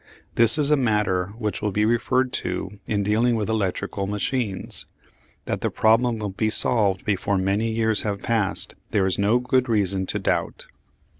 This 0.33 0.57
is 0.57 0.71
a 0.71 0.75
matter 0.75 1.27
which 1.37 1.61
will 1.61 1.69
be 1.71 1.85
referred 1.85 2.33
to 2.41 2.79
in 2.87 3.03
dealing 3.03 3.35
with 3.35 3.49
electrical 3.49 4.07
machines. 4.07 4.87
That 5.45 5.61
the 5.61 5.69
problem 5.69 6.17
will 6.17 6.29
be 6.31 6.49
solved 6.49 7.05
before 7.05 7.37
many 7.37 7.69
years 7.71 8.01
have 8.01 8.23
passed 8.23 8.73
there 8.89 9.05
is 9.05 9.19
no 9.19 9.37
good 9.37 9.69
reason 9.69 10.07
to 10.07 10.17
doubt. 10.17 10.65